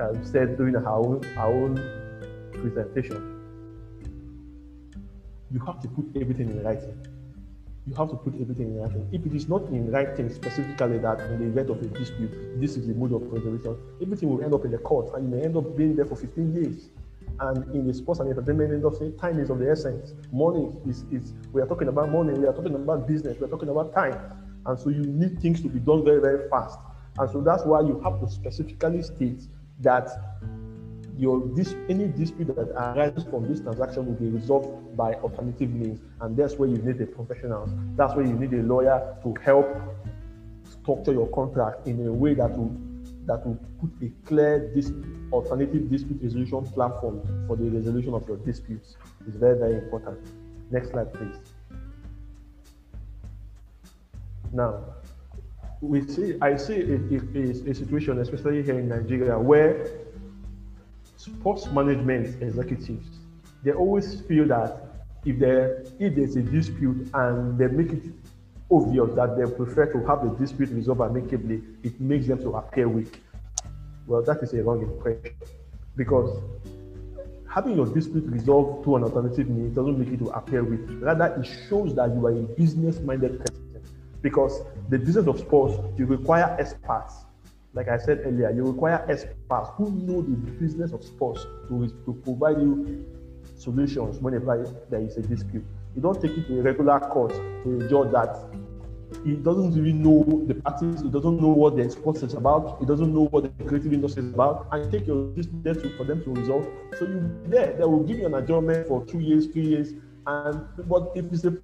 uh, 0.00 0.24
said 0.24 0.56
during 0.56 0.74
her 0.74 0.88
own, 0.88 1.22
her 1.22 1.46
own 1.46 1.76
presentation. 2.52 3.36
You 5.52 5.60
have 5.60 5.80
to 5.82 5.88
put 5.88 6.06
everything 6.20 6.50
in 6.50 6.64
writing. 6.64 7.06
You 7.86 7.94
have 7.94 8.10
to 8.10 8.16
put 8.16 8.34
everything 8.40 8.74
in 8.74 8.80
writing. 8.80 9.08
If 9.12 9.24
it 9.24 9.34
is 9.34 9.48
not 9.48 9.62
in 9.68 9.90
writing 9.92 10.32
specifically 10.32 10.98
that 10.98 11.20
in 11.20 11.38
the 11.38 11.46
event 11.46 11.70
of 11.70 11.80
a 11.80 11.86
dispute, 11.86 12.60
this 12.60 12.76
is 12.76 12.88
the 12.88 12.94
mode 12.94 13.12
of 13.12 13.22
resolution, 13.32 13.76
everything 14.02 14.30
will 14.30 14.42
end 14.42 14.52
up 14.52 14.64
in 14.64 14.72
the 14.72 14.78
court 14.78 15.14
and 15.14 15.30
you 15.30 15.36
may 15.36 15.44
end 15.44 15.56
up 15.56 15.76
being 15.76 15.94
there 15.94 16.06
for 16.06 16.16
15 16.16 16.54
days. 16.54 16.88
And 17.40 17.74
in 17.74 17.86
the 17.86 17.94
sports 17.94 18.20
and 18.20 18.28
entertainment 18.28 18.72
industry, 18.72 19.12
time 19.18 19.38
is 19.38 19.48
of 19.48 19.58
the 19.58 19.70
essence. 19.70 20.12
Money 20.30 20.72
is, 20.86 21.04
is 21.10 21.32
we 21.52 21.62
are 21.62 21.66
talking 21.66 21.88
about 21.88 22.10
money, 22.10 22.38
we 22.38 22.46
are 22.46 22.52
talking 22.52 22.74
about 22.74 23.08
business, 23.08 23.38
we 23.38 23.46
are 23.46 23.50
talking 23.50 23.70
about 23.70 23.94
time. 23.94 24.18
And 24.66 24.78
so 24.78 24.90
you 24.90 25.02
need 25.02 25.40
things 25.40 25.62
to 25.62 25.68
be 25.68 25.78
done 25.78 26.04
very, 26.04 26.20
very 26.20 26.48
fast. 26.50 26.78
And 27.18 27.30
so 27.30 27.40
that's 27.40 27.64
why 27.64 27.80
you 27.80 27.98
have 28.04 28.20
to 28.20 28.28
specifically 28.28 29.02
state 29.02 29.42
that 29.80 30.10
your 31.16 31.42
this 31.54 31.74
any 31.88 32.08
dispute 32.08 32.54
that 32.54 32.70
arises 32.76 33.24
from 33.24 33.48
this 33.48 33.60
transaction 33.60 34.06
will 34.06 34.14
be 34.14 34.28
resolved 34.28 34.96
by 34.96 35.14
alternative 35.14 35.70
means. 35.70 36.00
And 36.20 36.36
that's 36.36 36.54
where 36.54 36.68
you 36.68 36.78
need 36.78 37.00
a 37.00 37.06
professional. 37.06 37.68
That's 37.96 38.14
where 38.14 38.24
you 38.24 38.34
need 38.34 38.52
a 38.52 38.62
lawyer 38.62 39.16
to 39.22 39.34
help 39.42 39.66
structure 40.64 41.12
your 41.12 41.28
contract 41.28 41.86
in 41.86 42.06
a 42.06 42.12
way 42.12 42.34
that 42.34 42.56
will 42.56 42.74
that 43.26 43.46
will 43.46 43.58
put 43.80 43.90
a 44.02 44.10
clear 44.26 44.72
alternative 45.32 45.90
dispute 45.90 46.20
resolution 46.22 46.64
platform 46.66 47.20
for 47.46 47.56
the 47.56 47.68
resolution 47.70 48.14
of 48.14 48.26
your 48.26 48.38
disputes. 48.38 48.96
is 49.28 49.34
very, 49.36 49.58
very 49.58 49.74
important. 49.76 50.18
Next 50.70 50.90
slide, 50.90 51.12
please. 51.12 51.36
Now, 54.52 54.84
we 55.80 56.06
see, 56.06 56.36
I 56.42 56.56
see 56.56 56.80
a, 56.80 56.96
a, 56.96 57.70
a, 57.70 57.74
situation, 57.74 58.18
especially 58.18 58.62
here 58.62 58.78
in 58.78 58.88
Nigeria, 58.88 59.38
where 59.38 59.86
sports 61.16 61.66
management 61.66 62.42
executives, 62.42 63.06
they 63.62 63.72
always 63.72 64.20
feel 64.22 64.46
that 64.48 64.90
if 65.24 65.38
there 65.38 65.84
if 65.98 66.14
there's 66.16 66.36
a 66.36 66.42
dispute 66.42 67.08
and 67.14 67.58
they 67.58 67.66
make 67.66 67.92
it 67.92 68.02
obvious 68.70 69.14
that 69.14 69.36
they 69.36 69.50
prefer 69.50 69.92
to 69.92 70.06
have 70.06 70.22
the 70.22 70.30
dispute 70.38 70.70
resolved 70.70 71.00
amicably, 71.00 71.62
it 71.82 72.00
makes 72.00 72.26
them 72.26 72.38
to 72.38 72.50
appear 72.50 72.88
weak. 72.88 73.20
Well, 74.06 74.22
that 74.22 74.42
is 74.42 74.54
a 74.54 74.62
wrong 74.62 74.82
impression 74.82 75.34
because 75.96 76.42
having 77.48 77.76
your 77.76 77.86
dispute 77.86 78.24
resolved 78.26 78.84
through 78.84 78.96
an 78.96 79.04
alternative 79.04 79.48
means 79.48 79.74
doesn't 79.74 79.98
make 79.98 80.08
you 80.08 80.16
to 80.18 80.30
appear 80.30 80.62
weak. 80.62 80.80
Rather, 81.00 81.26
it 81.40 81.44
shows 81.68 81.94
that 81.96 82.10
you 82.10 82.26
are 82.26 82.32
a 82.32 82.42
business-minded 82.42 83.40
person 83.40 83.82
because 84.22 84.62
the 84.88 84.98
business 84.98 85.26
of 85.26 85.38
sports, 85.38 85.74
you 85.98 86.06
require 86.06 86.56
experts. 86.58 87.14
Like 87.72 87.88
I 87.88 87.98
said 87.98 88.22
earlier, 88.24 88.50
you 88.50 88.64
require 88.64 89.04
experts 89.08 89.70
who 89.76 89.90
know 89.90 90.22
the 90.22 90.36
business 90.58 90.92
of 90.92 91.02
sports 91.04 91.42
to, 91.68 91.88
to 92.04 92.12
provide 92.24 92.60
you 92.60 93.04
solutions 93.56 94.18
whenever 94.18 94.66
there 94.90 95.00
is 95.00 95.16
a 95.16 95.22
dispute. 95.22 95.64
You 95.94 96.02
don't 96.02 96.20
take 96.20 96.36
it 96.36 96.46
to 96.46 96.60
a 96.60 96.62
regular 96.62 97.00
court 97.00 97.32
to 97.32 97.80
a 97.80 97.88
judge 97.88 98.12
that 98.12 98.36
he 99.24 99.34
doesn't 99.34 99.74
really 99.74 99.92
know 99.92 100.44
the 100.46 100.54
parties, 100.54 101.02
he 101.02 101.10
doesn't 101.10 101.40
know 101.40 101.48
what 101.48 101.76
the 101.76 101.90
sports 101.90 102.22
is 102.22 102.34
about, 102.34 102.78
he 102.78 102.86
doesn't 102.86 103.12
know 103.12 103.26
what 103.26 103.42
the 103.42 103.64
creative 103.64 103.92
industry 103.92 104.22
is 104.22 104.32
about, 104.32 104.68
and 104.72 104.90
take 104.90 105.06
your 105.06 105.32
dispute 105.34 105.62
there 105.64 105.74
for 105.74 106.04
them 106.04 106.22
to 106.24 106.30
resolve. 106.30 106.66
So 106.98 107.06
you 107.06 107.30
there, 107.46 107.74
they 107.76 107.84
will 107.84 108.04
give 108.04 108.18
you 108.18 108.26
an 108.26 108.34
adjournment 108.34 108.86
for 108.86 109.04
two 109.04 109.18
years, 109.18 109.46
three 109.46 109.66
years, 109.66 109.92
and 110.26 110.66
but 110.88 111.10
if 111.14 111.24
it's 111.32 111.44
a 111.44 111.56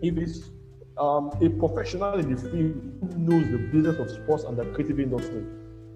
if 0.00 0.16
it's 0.16 0.50
um, 0.98 1.30
a 1.42 1.48
professional 1.50 2.14
in 2.14 2.34
the 2.34 2.40
field 2.40 2.80
who 3.00 3.18
knows 3.18 3.50
the 3.50 3.58
business 3.58 3.98
of 3.98 4.10
sports 4.10 4.44
and 4.44 4.56
the 4.56 4.64
creative 4.66 5.00
industry, 5.00 5.44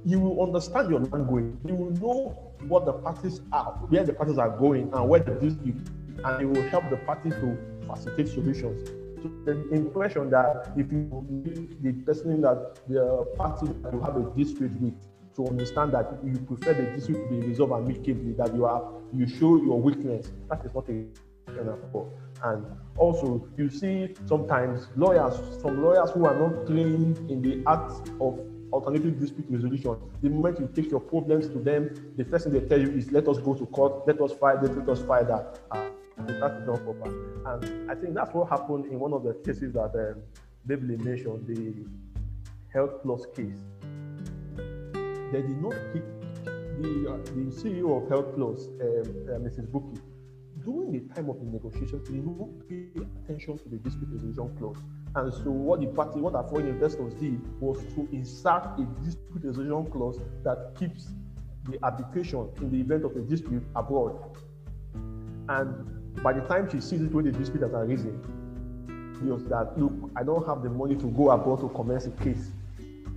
you 0.04 0.18
will 0.18 0.42
understand 0.42 0.90
your 0.90 1.00
language. 1.00 1.54
You 1.64 1.74
will 1.74 1.90
know 1.92 2.52
what 2.68 2.86
the 2.86 2.92
parties 2.92 3.40
are, 3.52 3.72
where 3.88 4.04
the 4.04 4.12
parties 4.12 4.38
are 4.38 4.50
going, 4.50 4.92
and 4.92 5.08
where 5.08 5.20
the 5.20 5.34
dispute, 5.34 5.76
and 6.24 6.42
it 6.42 6.46
will 6.46 6.68
help 6.68 6.88
the 6.90 6.96
parties 6.98 7.34
to 7.34 7.56
facilitate 7.86 8.28
solutions. 8.28 8.88
So 9.22 9.30
the 9.44 9.68
impression 9.72 10.30
that 10.30 10.72
if 10.76 10.90
you 10.90 11.24
meet 11.30 11.82
the 11.82 11.92
person 12.04 12.40
that 12.42 12.80
the 12.88 13.26
party 13.36 13.66
that 13.82 13.92
you 13.92 14.00
have 14.00 14.16
a 14.16 14.32
dispute 14.36 14.72
with 14.80 14.94
to 15.36 15.46
understand 15.46 15.92
that 15.92 16.18
you 16.24 16.38
prefer 16.38 16.74
the 16.74 16.90
dispute 16.94 17.22
to 17.22 17.28
be 17.28 17.46
resolved 17.46 17.72
amicably, 17.72 18.32
that 18.32 18.54
you 18.54 18.64
are 18.64 18.82
you 19.12 19.26
show 19.26 19.56
your 19.56 19.80
weakness, 19.80 20.32
that 20.50 20.64
is 20.64 20.74
not 20.74 20.88
a 20.88 21.04
and 22.44 22.66
also, 22.96 23.46
you 23.56 23.70
see 23.70 24.14
sometimes 24.26 24.88
lawyers, 24.96 25.34
some 25.60 25.82
lawyers 25.82 26.10
who 26.10 26.24
are 26.24 26.34
not 26.34 26.66
trained 26.66 27.18
in 27.30 27.40
the 27.42 27.62
art 27.66 27.92
of 28.20 28.40
alternative 28.72 29.20
dispute 29.20 29.46
resolution. 29.48 29.96
The 30.22 30.30
moment 30.30 30.58
you 30.58 30.68
take 30.74 30.90
your 30.90 31.00
problems 31.00 31.46
to 31.48 31.58
them, 31.58 32.12
the 32.16 32.24
first 32.24 32.44
thing 32.44 32.52
they 32.52 32.66
tell 32.66 32.80
you 32.80 32.90
is, 32.90 33.12
"Let 33.12 33.28
us 33.28 33.38
go 33.38 33.54
to 33.54 33.66
court. 33.66 34.06
Let 34.06 34.20
us 34.20 34.32
fight 34.32 34.60
this. 34.62 34.70
Let 34.70 34.88
us 34.88 35.02
fight 35.02 35.28
that." 35.28 35.60
Uh, 35.70 35.88
that 36.26 36.60
is 36.60 36.66
not 36.66 36.82
proper. 36.84 37.08
And 37.46 37.90
I 37.90 37.94
think 37.94 38.14
that's 38.14 38.32
what 38.34 38.48
happened 38.48 38.86
in 38.86 38.98
one 38.98 39.12
of 39.12 39.22
the 39.22 39.34
cases 39.44 39.72
that 39.74 39.92
um, 39.94 40.22
Beverly 40.64 40.96
mentioned, 40.96 41.46
the 41.46 41.86
Health 42.72 43.02
Plus 43.02 43.26
case. 43.34 43.60
They 45.32 45.40
did 45.40 45.62
not 45.62 45.74
keep 45.92 46.04
the 46.44 47.12
uh, 47.12 47.16
the 47.34 47.50
CEO 47.52 48.02
of 48.02 48.08
Health 48.08 48.34
Plus, 48.34 48.66
um, 48.66 48.78
uh, 48.80 49.38
Mrs. 49.38 49.66
Bukky 49.68 50.00
during 50.64 50.92
the 50.92 51.14
time 51.14 51.28
of 51.28 51.38
the 51.40 51.46
negotiation, 51.46 52.02
they 52.08 52.20
will 52.20 52.52
pay 52.68 52.86
attention 53.24 53.58
to 53.58 53.68
the 53.68 53.76
dispute 53.76 54.08
resolution 54.12 54.56
clause. 54.58 54.76
And 55.14 55.32
so, 55.32 55.50
what 55.50 55.80
the 55.80 55.86
party, 55.88 56.20
what 56.20 56.34
our 56.34 56.48
foreign 56.48 56.68
investors 56.68 57.14
did 57.14 57.40
was 57.60 57.78
to 57.94 58.08
insert 58.12 58.64
a 58.78 58.86
dispute 59.04 59.44
resolution 59.44 59.90
clause 59.90 60.18
that 60.44 60.74
keeps 60.78 61.08
the 61.68 61.78
arbitration 61.82 62.48
in 62.58 62.70
the 62.70 62.80
event 62.80 63.04
of 63.04 63.16
a 63.16 63.20
dispute 63.20 63.62
abroad. 63.76 64.18
And 65.48 66.01
by 66.22 66.32
the 66.32 66.42
time 66.42 66.68
she 66.70 66.80
sees 66.80 67.02
it 67.02 67.12
when 67.12 67.24
the 67.24 67.32
dispute 67.32 67.62
has 67.62 67.72
arisen, 67.72 68.20
was 69.22 69.44
that 69.44 69.78
look, 69.78 69.92
I 70.16 70.22
don't 70.22 70.46
have 70.46 70.62
the 70.62 70.70
money 70.70 70.96
to 70.96 71.06
go 71.06 71.30
abroad 71.30 71.60
to 71.60 71.68
commence 71.70 72.06
a 72.06 72.10
case 72.10 72.50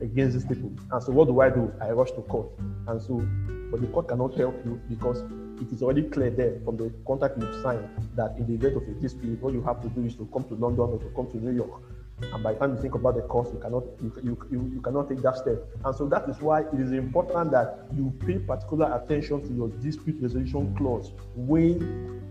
against 0.01 0.33
these 0.33 0.45
people. 0.45 0.71
And 0.91 1.03
so, 1.03 1.11
what 1.11 1.27
do 1.27 1.39
I 1.39 1.49
do? 1.49 1.71
I 1.81 1.91
rush 1.91 2.11
to 2.11 2.21
court. 2.21 2.47
And 2.87 3.01
so, 3.01 3.25
but 3.71 3.81
the 3.81 3.87
court 3.87 4.07
cannot 4.09 4.35
help 4.35 4.55
you 4.65 4.79
because 4.89 5.21
it 5.61 5.71
is 5.71 5.81
already 5.81 6.03
clear 6.03 6.29
there 6.29 6.59
from 6.65 6.77
the 6.77 6.91
contract 7.07 7.37
you've 7.39 7.61
signed 7.61 7.87
that 8.15 8.35
in 8.37 8.45
the 8.47 8.53
event 8.53 8.77
of 8.77 8.83
a 8.83 8.91
dispute, 9.01 9.41
what 9.41 9.53
you 9.53 9.61
have 9.63 9.81
to 9.81 9.89
do 9.89 10.05
is 10.05 10.15
to 10.15 10.27
come 10.33 10.43
to 10.45 10.55
London 10.55 10.81
or 10.81 10.99
to 10.99 11.09
come 11.15 11.31
to 11.31 11.37
New 11.37 11.51
York. 11.55 11.81
And 12.21 12.43
by 12.43 12.53
the 12.53 12.59
time 12.59 12.75
you 12.75 12.81
think 12.81 12.95
about 12.95 13.15
the 13.15 13.23
cost, 13.23 13.53
you 13.53 13.59
cannot 13.59 13.83
you, 14.01 14.11
you, 14.23 14.47
you, 14.51 14.71
you 14.75 14.81
cannot 14.81 15.09
take 15.09 15.21
that 15.21 15.37
step. 15.37 15.57
And 15.83 15.95
so 15.95 16.07
that 16.07 16.29
is 16.29 16.39
why 16.39 16.61
it 16.61 16.79
is 16.79 16.91
important 16.91 17.51
that 17.51 17.87
you 17.93 18.13
pay 18.25 18.37
particular 18.39 19.01
attention 19.01 19.41
to 19.41 19.53
your 19.53 19.67
dispute 19.83 20.17
resolution 20.21 20.73
clause 20.75 21.11
when 21.35 22.21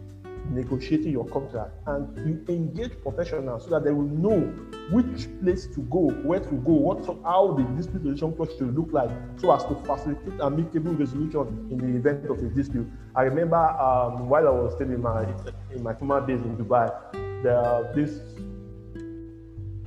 negotiating 0.51 1.11
your 1.13 1.27
contract 1.27 1.73
and 1.87 2.17
you 2.29 2.55
engage 2.55 2.93
professionals 3.03 3.65
so 3.65 3.71
that 3.71 3.85
they 3.85 3.91
will 3.91 4.03
know 4.03 4.41
which 4.91 5.29
place 5.43 5.67
to 5.67 5.81
go, 5.83 6.11
where 6.23 6.41
to 6.41 6.55
go, 6.57 6.73
what 6.73 7.05
how 7.25 7.55
the 7.55 7.63
dispute 7.77 8.03
resolution 8.03 8.33
process 8.33 8.59
should 8.59 8.77
look 8.77 8.89
like 8.93 9.11
so 9.37 9.53
as 9.53 9.65
to 9.65 9.75
facilitate 9.87 10.41
amicable 10.41 10.93
resolution 10.93 11.69
in 11.71 11.79
the 11.79 11.97
event 11.99 12.25
of 12.27 12.39
a 12.39 12.49
dispute. 12.49 12.87
I 13.17 13.23
remember 13.23 13.57
um, 13.57 14.29
while 14.29 14.47
I 14.47 14.51
was 14.51 14.75
still 14.75 14.91
in 14.91 15.03
my 15.03 15.27
in 15.73 15.83
my 15.83 15.95
former 15.95 16.27
days 16.27 16.41
in 16.41 16.57
Dubai, 16.57 16.93
there 17.43 17.93
this 17.95 18.21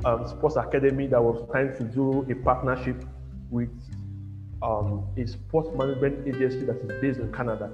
um, 0.05 0.27
sports 0.27 0.55
academy 0.55 1.07
that 1.07 1.21
was 1.21 1.47
trying 1.51 1.75
to 1.77 1.83
do 1.83 2.25
a 2.29 2.35
partnership 2.35 3.03
with 3.49 3.69
um, 4.61 5.05
a 5.17 5.27
sports 5.27 5.69
management 5.75 6.27
agency 6.27 6.65
that 6.65 6.77
is 6.77 7.01
based 7.01 7.19
in 7.19 7.31
Canada. 7.31 7.71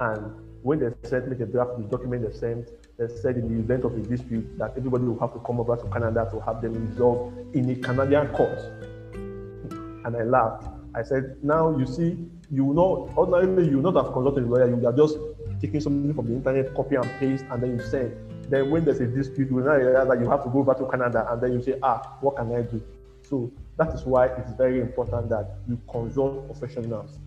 And 0.00 0.49
when 0.62 0.78
they 0.78 1.08
sent 1.08 1.28
me 1.28 1.36
the 1.36 1.46
draft 1.46 1.76
the 1.78 1.84
document 1.84 2.26
they 2.26 2.36
sent, 2.36 2.68
they 2.98 3.08
said 3.08 3.36
in 3.36 3.48
the 3.48 3.60
event 3.60 3.84
of 3.84 3.94
a 3.94 4.00
dispute 4.00 4.58
that 4.58 4.72
everybody 4.76 5.04
will 5.04 5.18
have 5.18 5.32
to 5.32 5.38
come 5.40 5.60
over 5.60 5.76
to 5.76 5.84
Canada 5.90 6.28
to 6.30 6.40
have 6.40 6.60
them 6.60 6.88
resolved 6.88 7.56
in 7.56 7.70
a 7.70 7.74
Canadian 7.76 8.28
court. 8.28 8.58
And 10.04 10.16
I 10.16 10.22
laughed. 10.24 10.68
I 10.94 11.02
said, 11.02 11.36
now 11.42 11.76
you 11.78 11.86
see, 11.86 12.18
you 12.50 12.74
know, 12.74 13.08
ordinarily 13.16 13.68
you 13.70 13.80
not 13.80 13.94
have 13.94 14.12
consulted 14.12 14.44
a 14.44 14.46
lawyer, 14.46 14.68
you 14.68 14.86
are 14.86 14.92
just 14.92 15.16
taking 15.60 15.80
something 15.80 16.12
from 16.14 16.26
the 16.26 16.34
internet, 16.34 16.74
copy 16.74 16.96
and 16.96 17.08
paste, 17.18 17.44
and 17.50 17.62
then 17.62 17.78
you 17.78 17.84
send. 17.84 18.14
Then 18.50 18.70
when 18.70 18.84
there's 18.84 19.00
a 19.00 19.06
dispute, 19.06 19.50
you 19.50 19.60
now 19.60 19.76
realize 19.76 20.08
that 20.08 20.20
you 20.20 20.28
have 20.28 20.42
to 20.44 20.50
go 20.50 20.64
back 20.64 20.78
to 20.78 20.86
Canada, 20.86 21.26
and 21.30 21.40
then 21.40 21.52
you 21.52 21.62
say, 21.62 21.78
ah, 21.82 22.16
what 22.20 22.36
can 22.36 22.52
I 22.54 22.62
do? 22.62 22.82
So 23.22 23.52
that 23.76 23.94
is 23.94 24.04
why 24.04 24.26
it's 24.26 24.52
very 24.52 24.80
important 24.80 25.28
that 25.28 25.58
you 25.68 25.78
consult 25.88 26.46
professionals, 26.46 27.18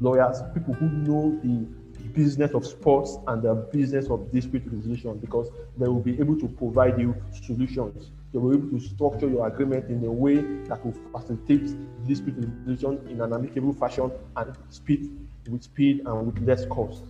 lawyers, 0.00 0.42
people 0.52 0.74
who 0.74 0.86
know 0.88 1.40
the 1.42 1.66
business 2.14 2.52
of 2.52 2.66
sports 2.66 3.18
and 3.26 3.42
the 3.42 3.54
business 3.54 4.08
of 4.08 4.30
dispute 4.32 4.62
resolution 4.66 5.18
because 5.18 5.50
they 5.76 5.86
will 5.86 6.00
be 6.00 6.18
able 6.20 6.38
to 6.38 6.48
provide 6.48 6.98
you 6.98 7.14
solutions. 7.42 8.10
They 8.32 8.38
will 8.38 8.50
be 8.50 8.66
able 8.66 8.78
to 8.78 8.84
structure 8.84 9.28
your 9.28 9.46
agreement 9.46 9.90
in 9.90 10.04
a 10.04 10.12
way 10.12 10.36
that 10.68 10.84
will 10.84 10.94
facilitate 11.12 11.74
dispute 12.06 12.36
resolution 12.36 13.06
in 13.08 13.20
an 13.20 13.32
amicable 13.32 13.72
fashion 13.72 14.10
and 14.36 14.56
speed 14.70 15.10
with 15.48 15.62
speed 15.64 16.02
and 16.06 16.26
with 16.26 16.46
less 16.46 16.66
cost. 16.66 17.02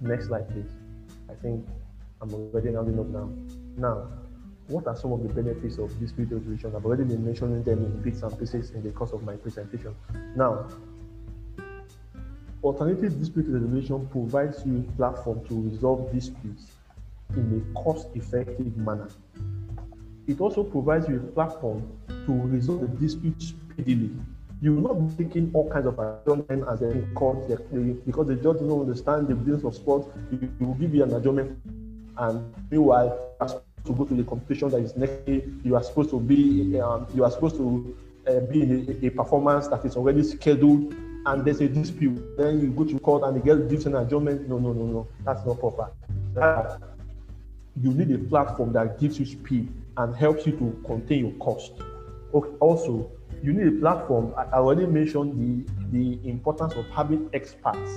Next 0.00 0.26
slide, 0.26 0.48
please. 0.50 0.70
I 1.30 1.34
think 1.34 1.66
I'm 2.20 2.32
already 2.32 2.70
rounding 2.70 2.98
up 2.98 3.06
now. 3.06 3.30
Now, 3.76 4.08
what 4.68 4.86
are 4.86 4.96
some 4.96 5.12
of 5.12 5.22
the 5.22 5.28
benefits 5.28 5.78
of 5.78 5.98
dispute 6.00 6.28
resolution? 6.30 6.74
I've 6.74 6.84
already 6.84 7.04
been 7.04 7.24
mentioning 7.24 7.62
them 7.62 7.84
in 7.84 8.02
bits 8.02 8.22
and 8.22 8.38
pieces 8.38 8.70
in 8.70 8.82
the 8.82 8.90
course 8.90 9.12
of 9.12 9.22
my 9.22 9.36
presentation. 9.36 9.94
Now, 10.36 10.68
alternative 12.64 13.18
dispute 13.18 13.46
resolution 13.48 14.06
provides 14.08 14.64
you 14.64 14.78
a 14.88 14.96
platform 14.96 15.44
to 15.46 15.70
resolve 15.70 16.12
disputes 16.12 16.72
in 17.36 17.62
a 17.62 17.82
cost-effective 17.82 18.76
manner. 18.76 19.08
It 20.26 20.40
also 20.40 20.64
provides 20.64 21.08
you 21.08 21.16
a 21.16 21.20
platform 21.20 21.86
to 22.08 22.32
resolve 22.32 22.80
the 22.80 22.88
dispute 22.88 23.42
speedily. 23.42 24.10
You 24.62 24.74
will 24.74 24.94
not 24.94 24.94
be 24.94 25.24
taking 25.24 25.50
all 25.52 25.70
kinds 25.70 25.86
of 25.86 25.98
adjournment 25.98 26.66
as 26.68 26.80
a 26.80 27.02
court 27.14 27.46
because 28.06 28.26
the 28.28 28.36
judge 28.36 28.60
don't 28.60 28.80
understand 28.80 29.28
the 29.28 29.34
business 29.34 29.64
of 29.64 29.74
sports. 29.74 30.08
He 30.30 30.48
will 30.64 30.74
give 30.74 30.94
you 30.94 31.02
an 31.02 31.12
adjournment, 31.12 31.58
and 32.16 32.54
meanwhile, 32.70 33.06
you 33.06 33.36
are 33.40 33.48
supposed 33.48 33.84
to 33.84 33.92
go 33.92 34.04
to 34.06 34.14
the 34.14 34.24
competition 34.24 34.70
that 34.70 34.78
is 34.78 34.96
next 34.96 35.26
day. 35.26 35.44
You 35.64 35.76
are 35.76 35.82
supposed 35.82 36.10
to 36.10 36.20
be 36.20 36.80
um, 36.80 37.06
you 37.14 37.24
are 37.24 37.30
supposed 37.30 37.56
to 37.56 37.94
uh, 38.26 38.40
be 38.40 38.62
in 38.62 38.98
a, 39.02 39.06
a, 39.06 39.10
performance 39.10 39.68
that 39.68 39.84
is 39.84 39.96
already 39.96 40.22
scheduled, 40.22 40.94
and 41.26 41.44
there's 41.44 41.60
a 41.60 41.68
dispute. 41.68 42.36
Then 42.36 42.60
you 42.60 42.68
go 42.68 42.84
to 42.84 42.98
court 43.00 43.22
and 43.24 43.36
the 43.36 43.40
girl 43.40 43.56
gives 43.68 43.86
an 43.86 43.96
adjournment. 43.96 44.48
No, 44.48 44.58
no, 44.58 44.72
no, 44.72 44.84
no, 44.84 45.08
that's 45.24 45.44
not 45.46 45.58
proper. 45.58 45.90
That, 46.34 46.80
you 47.82 47.92
need 47.92 48.10
a 48.12 48.18
platform 48.18 48.72
that 48.74 49.00
gives 49.00 49.18
you 49.18 49.26
speed 49.26 49.68
and 49.96 50.14
helps 50.14 50.46
you 50.46 50.52
to 50.52 50.80
contain 50.86 51.26
your 51.26 51.34
cost. 51.38 51.72
Okay, 52.32 52.50
also, 52.60 53.10
you 53.42 53.52
need 53.52 53.66
a 53.66 53.80
platform. 53.80 54.32
I 54.36 54.56
already 54.56 54.86
mentioned 54.86 55.34
the 55.38 55.72
the 55.92 56.28
importance 56.28 56.74
of 56.74 56.88
having 56.88 57.30
experts, 57.32 57.90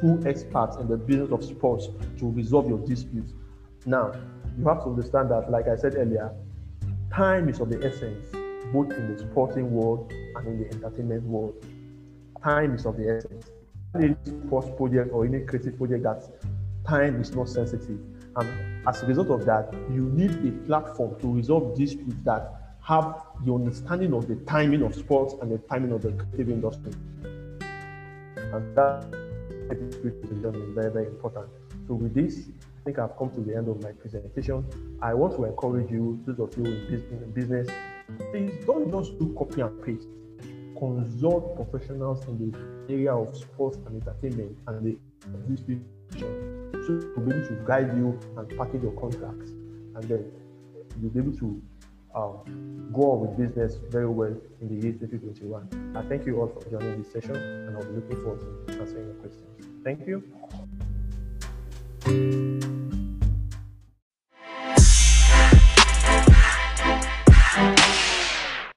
two 0.00 0.22
experts 0.26 0.76
in 0.76 0.88
the 0.88 0.96
business 0.96 1.30
of 1.30 1.42
sports 1.44 1.88
to 2.18 2.30
resolve 2.30 2.68
your 2.68 2.78
disputes. 2.78 3.32
Now, 3.86 4.12
you 4.58 4.66
have 4.66 4.82
to 4.84 4.90
understand 4.90 5.30
that, 5.30 5.50
like 5.50 5.68
I 5.68 5.76
said 5.76 5.94
earlier, 5.94 6.30
time 7.12 7.48
is 7.48 7.60
of 7.60 7.70
the 7.70 7.78
essence, 7.84 8.28
both 8.72 8.90
in 8.92 9.14
the 9.14 9.18
sporting 9.18 9.72
world 9.72 10.12
and 10.36 10.46
in 10.46 10.58
the 10.60 10.74
entertainment 10.74 11.22
world. 11.22 11.54
Time 12.42 12.74
is 12.74 12.86
of 12.86 12.96
the 12.96 13.16
essence. 13.16 13.50
Any 13.94 14.16
sports 14.24 14.68
project 14.76 15.10
or 15.12 15.24
any 15.24 15.40
creative 15.40 15.76
project 15.76 16.02
that 16.04 16.22
time 16.86 17.20
is 17.20 17.34
not 17.34 17.48
sensitive. 17.48 17.98
And 18.36 18.86
as 18.86 19.02
a 19.02 19.06
result 19.06 19.30
of 19.30 19.44
that, 19.46 19.72
you 19.90 20.04
need 20.10 20.30
a 20.46 20.52
platform 20.66 21.18
to 21.20 21.34
resolve 21.34 21.76
disputes 21.76 22.14
that 22.24 22.76
have 22.82 23.22
the 23.44 23.52
understanding 23.52 24.14
of 24.14 24.28
the 24.28 24.36
timing 24.46 24.82
of 24.82 24.94
sports 24.94 25.34
and 25.42 25.50
the 25.50 25.58
timing 25.68 25.92
of 25.92 26.02
the 26.02 26.12
creative 26.12 26.50
industry. 26.50 26.92
And 28.36 28.76
that 28.76 29.04
is 29.70 29.96
very, 29.96 30.90
very 30.90 31.06
important. 31.06 31.48
So 31.86 31.94
with 31.94 32.14
this, 32.14 32.48
I 32.80 32.84
think 32.84 32.98
I've 32.98 33.16
come 33.18 33.30
to 33.30 33.40
the 33.40 33.56
end 33.56 33.68
of 33.68 33.82
my 33.82 33.92
presentation. 33.92 34.64
I 35.02 35.12
want 35.12 35.36
to 35.36 35.44
encourage 35.44 35.90
you, 35.90 36.20
those 36.24 36.38
of 36.38 36.56
you 36.56 36.64
in 36.64 37.32
business, 37.34 37.68
please 38.30 38.52
don't 38.64 38.90
just 38.90 39.18
do 39.18 39.34
copy 39.36 39.60
and 39.60 39.82
paste. 39.82 40.08
Consult 40.78 41.56
professionals 41.56 42.24
in 42.26 42.38
the 42.38 42.92
area 42.92 43.12
of 43.12 43.36
sports 43.36 43.78
and 43.86 44.00
entertainment 44.00 44.56
and 44.66 44.84
the 44.84 44.98
distribution 45.48 45.84
so 46.88 46.98
to 47.14 47.20
be 47.20 47.30
able 47.34 47.46
to 47.46 47.54
guide 47.66 47.94
you 47.96 48.18
and 48.36 48.48
package 48.56 48.82
your 48.82 48.92
contracts. 48.92 49.50
And 49.50 50.02
then 50.04 50.30
you'll 51.00 51.10
be 51.10 51.18
able 51.20 51.36
to 51.38 51.62
um, 52.14 52.90
go 52.92 53.12
on 53.12 53.20
with 53.20 53.36
business 53.36 53.76
very 53.90 54.08
well 54.08 54.34
in 54.60 54.68
the 54.68 54.74
year 54.86 54.92
2021. 54.92 55.94
I 55.96 56.02
thank 56.08 56.26
you 56.26 56.40
all 56.40 56.48
for 56.48 56.62
joining 56.70 57.02
this 57.02 57.12
session 57.12 57.36
and 57.36 57.76
I'll 57.76 57.84
be 57.84 57.92
looking 58.00 58.22
forward 58.22 58.40
to 58.68 58.80
answering 58.80 59.06
your 59.06 59.16
questions. 59.16 59.44
Thank 59.84 60.06
you. 60.06 60.22